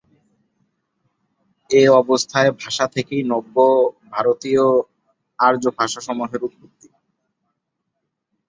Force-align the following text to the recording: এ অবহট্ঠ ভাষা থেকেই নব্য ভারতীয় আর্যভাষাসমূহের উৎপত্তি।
এ 1.69 1.81
অবহট্ঠ 1.91 2.31
ভাষা 2.61 2.85
থেকেই 2.95 3.23
নব্য 3.31 3.55
ভারতীয় 4.11 4.65
আর্যভাষাসমূহের 5.39 6.41
উৎপত্তি। 6.43 6.87